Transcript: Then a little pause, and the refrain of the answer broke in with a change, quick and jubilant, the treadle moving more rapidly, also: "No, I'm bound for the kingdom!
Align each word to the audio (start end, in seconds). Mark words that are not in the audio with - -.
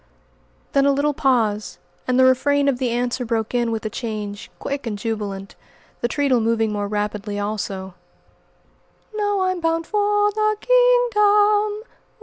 Then 0.73 0.87
a 0.87 0.91
little 0.91 1.13
pause, 1.13 1.77
and 2.07 2.17
the 2.17 2.25
refrain 2.25 2.67
of 2.67 2.79
the 2.79 2.89
answer 2.89 3.23
broke 3.23 3.53
in 3.53 3.71
with 3.71 3.85
a 3.85 3.89
change, 3.91 4.49
quick 4.57 4.87
and 4.87 4.97
jubilant, 4.97 5.55
the 5.99 6.07
treadle 6.07 6.41
moving 6.41 6.71
more 6.73 6.87
rapidly, 6.87 7.37
also: 7.37 7.93
"No, 9.13 9.41
I'm 9.43 9.59
bound 9.61 9.85
for 9.85 10.31
the 10.31 10.57
kingdom! 10.59 11.83